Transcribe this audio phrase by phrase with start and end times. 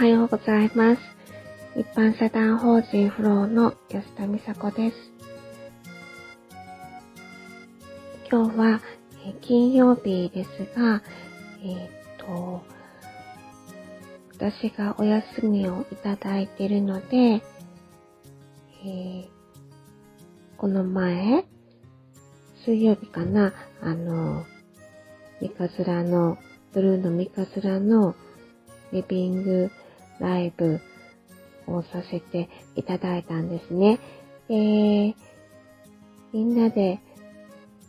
[0.00, 1.02] はようございます。
[1.76, 4.96] 一般社団法人フローの吉田美佐子です。
[8.32, 8.80] 今日は、
[9.26, 11.02] え金曜日ですが、
[11.62, 12.64] えー、っと、
[14.38, 19.26] 私がお休みをいただいているので、えー、
[20.56, 21.44] この前、
[22.64, 24.46] 水曜日かな、あの、
[25.42, 26.38] ミカズラの、
[26.72, 28.14] ブルーのミカズラの
[28.92, 29.70] リビング
[30.20, 30.80] ライブ
[31.66, 33.98] をさせていただいたんですね。
[34.48, 35.14] で、
[36.32, 37.00] みんなで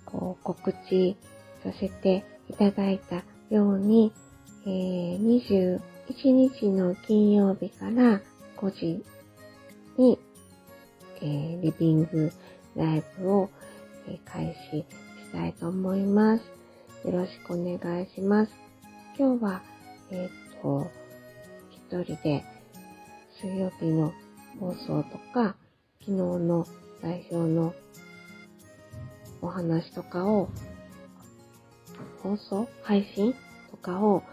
[0.06, 1.16] こう告知
[1.64, 4.12] させていただいたように、
[4.66, 5.80] えー、
[6.18, 8.22] 21日の金曜日から
[8.58, 9.04] 5時
[9.98, 10.20] に、
[11.22, 12.32] えー、リビング
[12.76, 13.50] ライブを、
[14.08, 14.86] えー、開始し
[15.32, 16.44] たいと思います。
[17.06, 18.52] よろしくお願いします。
[19.18, 19.62] 今日は、
[20.12, 20.88] えっ、と、
[21.92, 22.42] 一人で
[23.42, 24.14] 水曜日の
[24.62, 25.58] 放送とか、
[26.00, 26.66] 昨日の
[27.02, 27.74] 代表の
[29.42, 30.48] お話とかを、
[32.24, 33.36] 放送配信
[33.72, 34.24] とかを、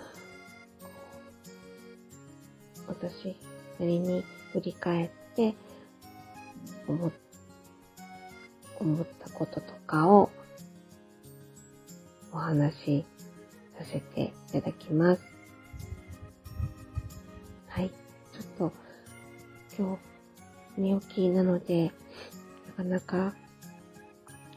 [2.86, 3.36] 私
[3.80, 5.56] なりに振り返って、
[6.86, 7.10] 思、
[8.78, 10.30] 思ったこととかを
[12.32, 13.04] お話し
[13.76, 15.37] させていただきます。
[19.78, 19.96] 今
[20.76, 21.92] 日、寝起きなので、
[22.66, 23.34] なかなか、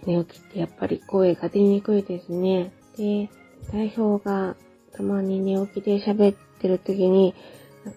[0.08, 2.72] 寝起きってやっぱり声が出にくいですね。
[2.97, 3.30] で、
[3.72, 4.55] 代表が
[4.94, 7.36] たまに寝起きで喋ってる時に、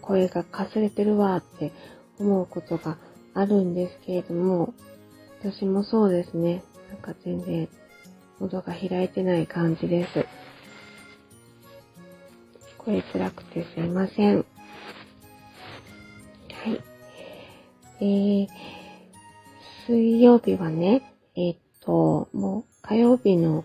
[0.03, 1.73] 声がかすれてるわって
[2.19, 2.99] 思うことが
[3.33, 4.75] あるんですけれども、
[5.41, 6.63] 私もそうですね。
[6.91, 7.69] なんか全然
[8.39, 10.19] 喉が開いてない感じです。
[10.19, 10.27] 聞
[12.77, 14.45] こえづらくてすいません。
[18.01, 18.47] え、
[19.87, 23.65] 水曜日はね、え、っと、もう火曜日の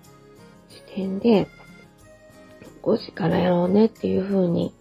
[0.69, 1.47] 時点で
[2.83, 4.73] 5時からやろうねっていう風に、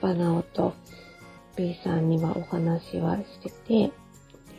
[0.00, 0.74] バナオと
[1.56, 3.92] B さんにはお話はしてて、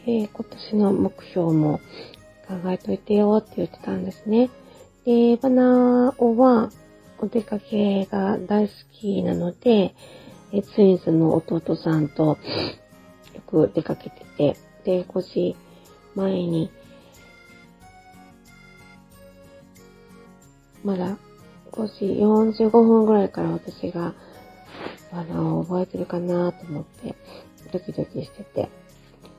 [0.06, 1.80] で、今年の目標も
[2.48, 4.50] 考えといてよって言ってたんですね。
[5.06, 6.70] で、バナオは
[7.20, 9.96] お出かけが大好きなので、
[10.74, 12.38] ツインズの弟さんと
[13.42, 15.56] よく出かけてて、で、5時
[16.16, 16.72] 前に、
[20.84, 21.18] まだ
[21.72, 24.14] 5時45分ぐらいから私が、
[25.12, 27.16] あの、覚えてるかなと思って、
[27.72, 28.70] ドキドキしてて、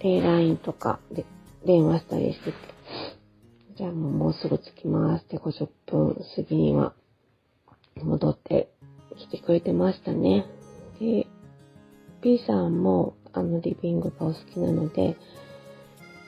[0.00, 1.24] で、LINE とかで
[1.64, 2.58] 電話したりしてて、
[3.76, 6.94] じゃあもうもうすぐ着きますって50分過ぎには
[7.96, 8.68] 戻って
[9.16, 10.46] きてくれてましたね。
[11.00, 11.26] で、
[12.20, 15.16] B さんも、あの、リビングがお好きなので、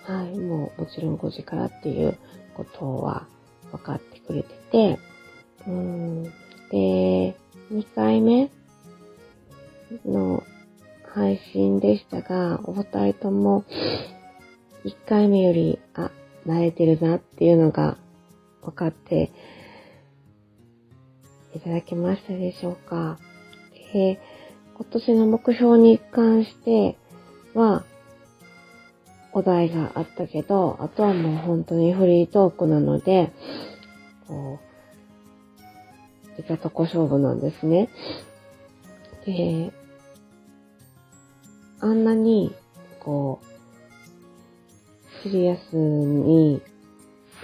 [0.05, 2.19] はい、もうもちろん5時からっていう
[2.55, 3.27] ことは
[3.73, 4.99] 分かってくれてて、
[5.67, 6.23] うん、
[6.71, 7.37] で、
[7.73, 8.51] 2回目
[10.05, 10.43] の
[11.15, 13.65] 配信でしたが、お二人とも
[14.85, 16.11] 1回目より、あ、
[16.47, 17.97] 慣れてるなっていうのが
[18.63, 19.31] 分かって
[21.55, 23.19] いただけましたでしょうか。
[23.93, 24.21] で
[24.77, 26.97] 今年の目標に関して
[27.55, 27.85] は、
[29.33, 33.33] お題があったけど、あとはもう本当にフリートークなので、
[34.29, 34.59] こ
[36.37, 37.89] う、出たとこ勝負なんですね。
[39.27, 39.73] で、
[41.81, 42.55] あんなに、
[43.01, 46.63] こう、シリアスに、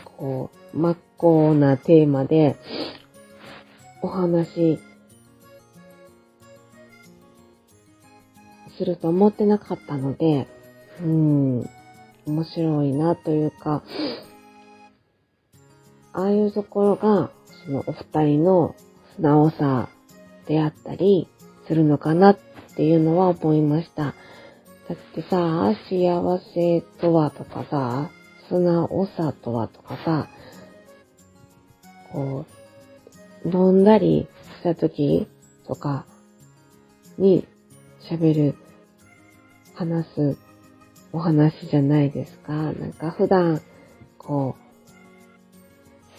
[0.04, 2.56] こう、真っ向なテーマで、
[4.02, 4.78] お話
[8.80, 10.48] すると思ってなかったので、
[11.02, 11.70] うん、
[12.24, 13.82] 面白いなというか、
[16.14, 17.30] ああいうところが、
[17.66, 18.74] そのお二人の
[19.16, 19.90] 素直さ
[20.46, 21.28] であったり
[21.68, 22.38] するのかなっ
[22.74, 24.02] ていうのは思いました。
[24.04, 24.14] だ
[24.94, 28.10] ってさ、幸せとはとかさ、
[28.48, 30.28] 素直さとはとかさ、
[32.14, 32.46] こ
[33.44, 34.26] う、飲んだり
[34.58, 35.28] した時
[35.66, 36.06] とか
[37.18, 37.46] に
[38.10, 38.54] 喋る
[39.80, 40.36] 話す
[41.10, 42.52] お話じゃないですか。
[42.52, 43.62] なんか普段、
[44.18, 44.54] こ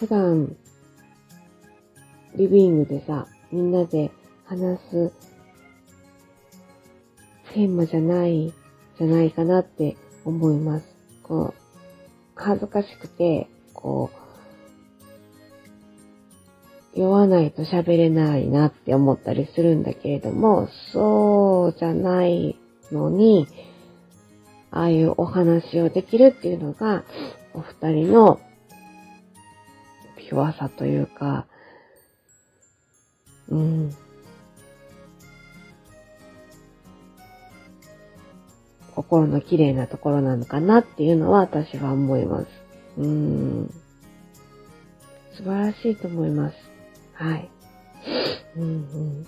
[0.00, 0.56] 普段、
[2.34, 4.10] リビングでさ、みんなで
[4.46, 5.12] 話す
[7.54, 8.52] テーマじゃない、
[8.98, 10.86] じゃないかなって思います。
[11.22, 11.60] こう、
[12.34, 14.10] 恥ずかしくて、こ
[16.96, 22.58] う酔わないと喋れないなって思ったりするんだけれども、そうじゃない
[22.92, 23.46] のに、
[24.70, 27.04] ああいうお話をできるっていうのが、
[27.54, 28.40] お二人の
[30.16, 31.46] ピュアさというか、
[33.48, 33.94] うん。
[38.94, 42.46] 心の綺麗なところなのかなっていうのは私は思います。
[42.98, 43.74] うん。
[45.34, 46.56] 素晴らしいと思います。
[47.14, 47.50] はい。
[48.56, 49.26] うんうん。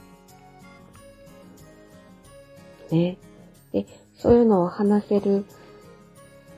[2.90, 3.18] ね。
[3.74, 3.86] で、
[4.16, 5.44] そういうのを話せる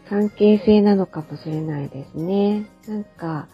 [0.09, 2.69] 関係性なのかもしれないですね。
[2.87, 3.49] なんか、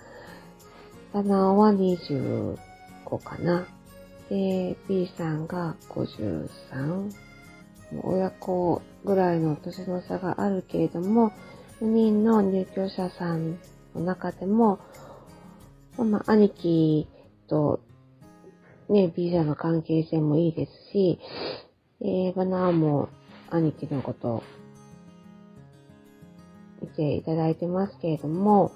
[1.12, 2.56] タナーは25
[3.22, 3.64] かな。
[4.28, 7.12] で、B さんが53。
[8.02, 11.30] 親子ぐらいの年の差があるけれども、
[11.80, 13.58] 4人の入居者さん
[13.94, 14.80] の中でも、
[15.98, 17.06] まあ、兄貴
[17.46, 17.80] と、
[18.88, 21.20] ね、B さんの関係性もいいですし、
[22.00, 23.08] えー、バナーも
[23.52, 24.42] 兄貴のこと
[26.80, 28.72] 見ていただいてますけれども、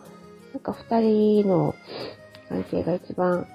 [0.52, 1.74] なんか二人の
[2.48, 3.46] 関係が一番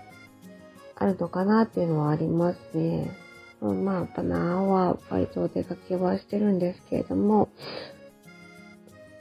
[0.96, 3.16] あるのかなっていうのはありますね。
[3.62, 7.50] うんまあ、バナーはバイト出かけはしてるんですけれども、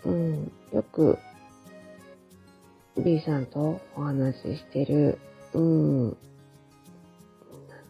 [0.05, 1.19] うん、よく
[2.97, 5.19] B さんとお話ししてる、
[5.52, 6.14] うん、なん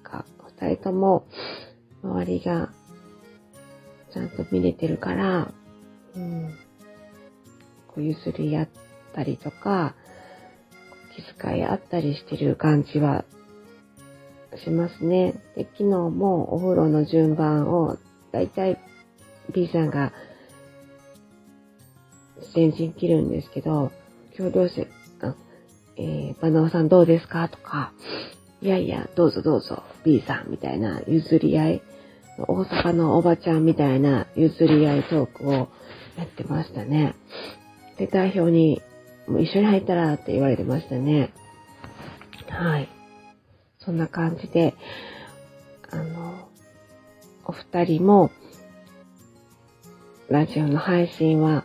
[0.03, 0.25] か、
[0.59, 1.25] 二人とも
[2.03, 2.70] 周りが
[4.41, 5.53] ちゃんと見れてるから、
[6.17, 6.55] うん、
[7.89, 8.69] こう譲り合っ
[9.15, 9.95] たりとか、
[11.15, 13.25] 気遣い合ったりしてる感じは
[14.65, 15.35] しますね。
[15.57, 17.99] で、昨日もお風呂の順番を、
[18.33, 18.79] だいたい
[19.53, 20.13] B さんが
[22.55, 23.93] 先陣切るんですけど、
[24.39, 24.89] 今日どうせ、
[25.21, 25.35] あ
[25.97, 27.49] えー、バナオさんどうですか？
[27.49, 27.93] とか、
[28.63, 31.83] いやいや、どうぞどうぞ、B さんみたいな譲り合い、
[32.49, 35.53] 大阪のおばちゃんみたいな譲り合いトークを
[36.17, 37.15] やってましたね。
[37.99, 38.83] で、代表に、
[39.27, 41.33] もう一緒に入ったらって言われてましたね。
[42.49, 42.89] はい。
[43.79, 44.75] そんな感じで、
[45.91, 46.49] あの、
[47.45, 48.31] お二人も、
[50.29, 51.65] ラジオの配信は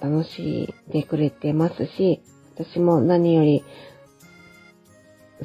[0.00, 2.22] 楽しんでくれてますし、
[2.54, 3.64] 私も何より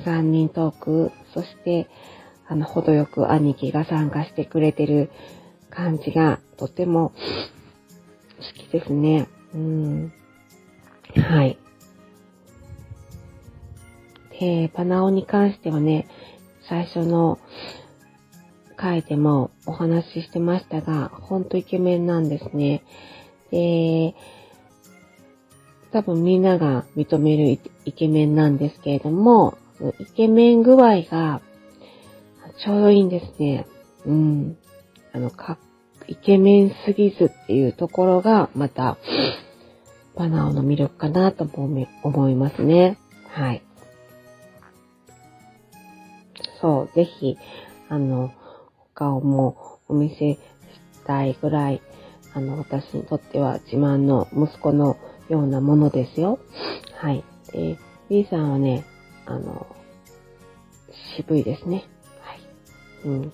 [0.05, 1.87] 3人トーク、そして、
[2.51, 5.09] あの、程よく兄貴が参加してくれてる
[5.69, 7.13] 感じがとても
[8.39, 9.29] 好きですね。
[9.55, 10.13] うん。
[11.15, 11.57] はい。
[14.37, 16.09] で、パナオに関してはね、
[16.67, 17.39] 最初の
[18.75, 22.83] 回でもお話ししてましたが、ほんとイケメンなんですね。
[23.49, 24.13] で、
[25.93, 29.57] 多分みんなが認めるイケメンなんですけれども、
[29.99, 31.41] イケメン具合が
[32.59, 33.65] ちょうどいいんですね。
[34.05, 34.57] うん。
[35.13, 35.57] あの、か、
[36.07, 38.97] イケメンすぎずっていうところが、また、
[40.15, 41.47] バナオの魅力かなと
[42.03, 42.97] 思いますね。
[43.29, 43.61] はい。
[46.61, 47.37] そう、ぜひ、
[47.89, 50.39] あの、お顔もお見せし
[51.05, 51.81] たいぐらい、
[52.33, 54.97] あの、私にとっては自慢の息子の
[55.29, 56.39] ようなものですよ。
[56.95, 57.23] はい。
[57.51, 57.77] で、
[58.09, 58.85] B さんはね、
[59.25, 59.65] あの、
[61.17, 61.85] 渋いですね。
[63.05, 63.33] うん。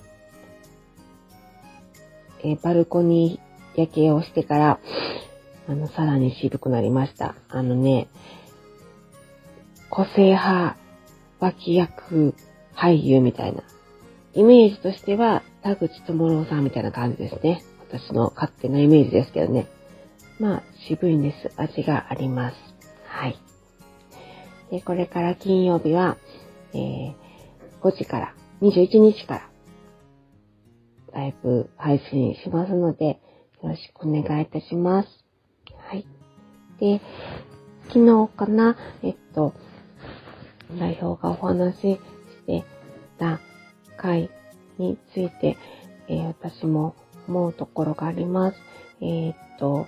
[2.44, 4.80] えバルコニー夜景をしてから、
[5.68, 7.36] あの、さらに渋くなりました。
[7.50, 8.08] あのね、
[9.90, 10.78] 個性派
[11.40, 12.36] 脇役
[12.76, 13.64] 俳優みたいな。
[14.34, 17.64] イメージとしては、田口智郎さんみたいな感じですね。
[17.90, 19.68] 私の勝手なイメージですけどね。
[20.40, 21.52] まあ、渋いんです。
[21.58, 22.56] 味があります。
[23.08, 23.40] はい。
[24.70, 26.18] で、これから金曜日は、
[26.74, 27.14] えー、
[27.82, 29.50] 5時から、21日から、
[31.18, 33.20] ライブ配信しますので、
[33.64, 35.10] よろしくお願いいたします。
[35.76, 36.06] はい。
[36.80, 37.02] で、
[37.88, 39.56] 昨日かな、えっと、
[40.78, 42.00] 代表がお話しし
[42.46, 42.64] て
[43.18, 43.40] た
[43.98, 44.30] 回
[44.78, 45.58] について、
[46.08, 46.96] えー、私も
[47.28, 48.58] 思うところがあります。
[49.02, 49.88] えー、っと、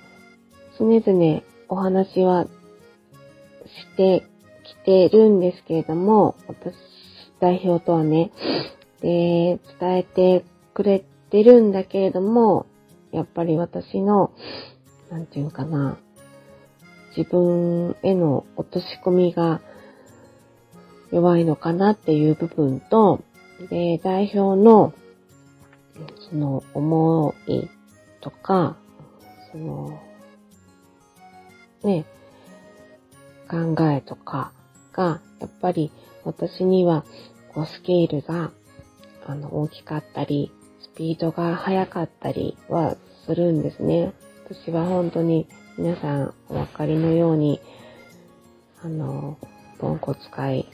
[0.79, 4.25] 常々お話はして
[4.63, 6.74] きてるんですけれども、私、
[7.39, 8.31] 代表とはね、
[9.01, 10.43] で、伝えて
[10.74, 12.65] くれてるんだけれども、
[13.12, 14.31] やっぱり私の、
[15.09, 15.98] なんていうかな、
[17.15, 19.62] 自分への落とし込みが
[21.12, 23.21] 弱いのかなっていう部分と、
[23.69, 24.93] で、代表の、
[26.29, 27.67] その思い
[28.21, 28.77] とか、
[29.51, 30.00] その、
[31.83, 32.05] ね、
[33.50, 34.51] 考えとか
[34.93, 35.91] が、やっぱり
[36.24, 37.03] 私には、
[37.53, 38.51] こう、スケールが、
[39.25, 42.95] あの、大きかったり、スピードが速かったりは
[43.25, 44.13] するんですね。
[44.45, 47.62] 私は本当に皆さんお分かりのように、
[48.81, 49.38] あの、
[49.77, 50.21] ポンコツ
[50.51, 50.65] い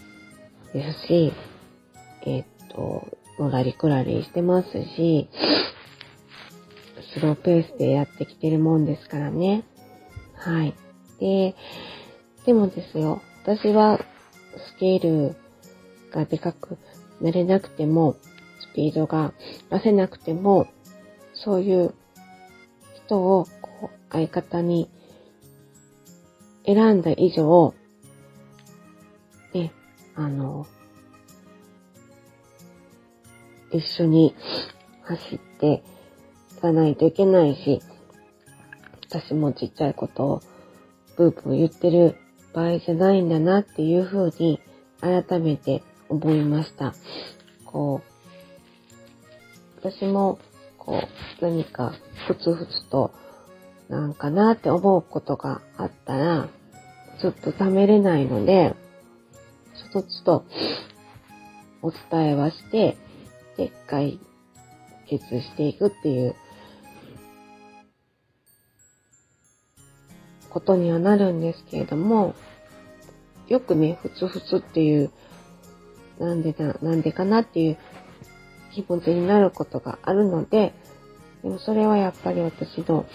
[0.73, 1.33] ですし、
[2.25, 5.29] え、っと、のらりくらりしてますし、
[7.13, 9.63] スローペースでやってきてるもんですからね。
[10.35, 10.73] はい。
[11.19, 11.55] で、
[12.45, 13.99] でもですよ、私は
[14.75, 15.35] スケール
[16.11, 16.77] がでかく
[17.21, 18.15] なれなくても、
[18.75, 19.33] ピードが
[19.71, 20.67] 出せなくても、
[21.33, 21.93] そういう
[23.05, 24.89] 人をこう相方に
[26.65, 27.73] 選んだ以上、
[29.53, 29.71] ね、
[30.15, 30.67] あの、
[33.71, 34.35] 一緒に
[35.03, 35.83] 走って
[36.57, 37.81] いかないといけないし、
[39.07, 40.41] 私もちっちゃいことを
[41.15, 42.17] ブーブー言ってる
[42.53, 44.59] 場合じゃないんだなっていうふうに
[44.99, 46.93] 改めて思いました。
[47.65, 48.14] こう、
[49.85, 50.39] 私も
[50.79, 50.99] こ
[51.41, 51.93] う何か
[52.27, 53.11] ふつふつと
[53.87, 56.49] なんかなって思うことがあったら、
[57.21, 58.73] ずっと貯めれないので、
[59.75, 60.43] つとつと
[61.83, 62.97] お伝えはして、
[63.57, 64.19] で、解
[65.07, 66.35] 決していくっていう
[70.49, 72.33] ことにはなるんですけれども、
[73.47, 75.11] よくね、ふつふつっていう、
[76.17, 77.77] なんでな、なんでかなっていう
[78.75, 80.73] 気持ちになることがあるので、
[81.41, 83.05] でもそれはやっぱり私の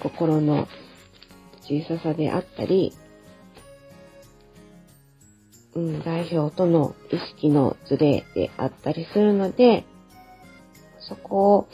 [0.00, 0.68] 心の
[1.62, 2.96] 小ささであったり、
[5.74, 9.84] うん、代表との意識のズレであったりするので、
[10.98, 11.68] そこを、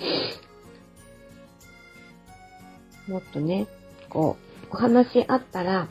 [3.08, 3.66] もっとね、
[4.08, 5.88] こう、お話し合ったら、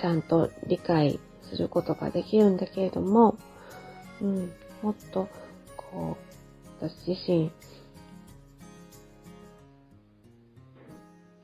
[0.00, 3.36] ちゃんと理解することができるんだけれども、
[4.20, 5.28] うん、もっと、
[5.92, 6.16] こ
[6.80, 7.52] う、私自身、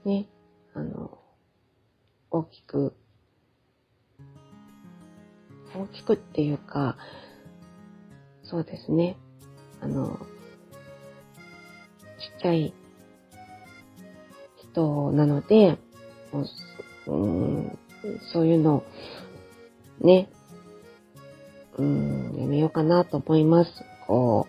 [0.05, 0.27] ね、
[0.75, 1.19] あの、
[2.31, 2.95] 大きく、
[5.75, 6.97] 大きくっていうか、
[8.43, 9.17] そうですね、
[9.81, 10.19] あの、
[12.19, 12.73] ちっちゃい
[14.73, 15.79] 人なので、
[17.07, 17.79] うん、
[18.33, 18.83] そういうの、
[20.01, 20.31] ね、
[21.77, 23.71] うん、やめようかなと思います。
[24.09, 24.49] こ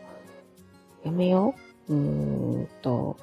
[1.04, 1.54] う、やめよ
[1.90, 3.18] ううーんと、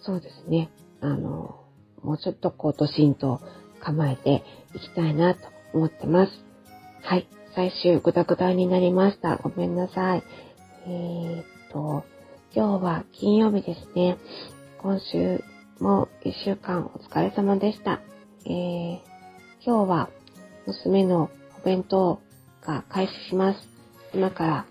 [0.00, 0.68] そうですね。
[1.00, 1.64] あの、
[2.02, 3.40] もうちょっとこう、ドシンと
[3.80, 4.42] 構えて
[4.74, 5.40] いきたいなと
[5.72, 6.32] 思ってます。
[7.02, 7.28] はい。
[7.54, 9.36] 最終グダグダになりました。
[9.36, 10.24] ごめんなさい。
[10.86, 12.04] えー、っと、
[12.52, 14.18] 今日は金曜日ですね。
[14.78, 15.42] 今週
[15.78, 18.00] も一週間お疲れ様でした。
[18.44, 18.98] えー、
[19.64, 20.10] 今日は
[20.66, 21.30] 娘の
[21.62, 22.20] お弁当
[22.62, 23.73] が開始します。
[24.14, 24.66] 今から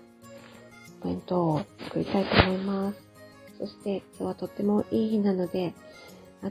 [1.02, 2.98] お弁当を作りたいと思います。
[3.58, 5.74] そして今日はとってもいい日なので、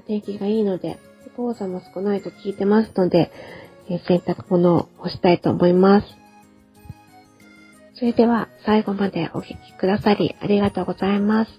[0.05, 1.00] 天気がいいので、
[1.35, 3.31] 黄砂も少ないと聞いてますので、
[3.89, 6.07] え洗濯物を干したいと思います。
[7.95, 11.51] それでは最後までお聴きくださりありがとうございます。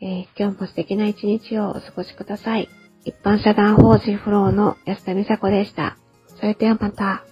[0.00, 2.68] えー、今日も素敵な一日をお過ごしください。
[3.04, 5.96] 一般社団法人フローの安田美佐子でした。
[6.36, 7.27] それではまた。